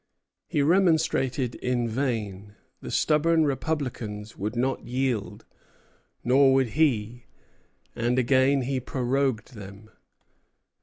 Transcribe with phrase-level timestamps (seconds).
[0.47, 5.45] He remonstrated in vain; the stubborn republicans would not yield,
[6.23, 7.27] nor would he;
[7.95, 9.91] and again he prorogued them.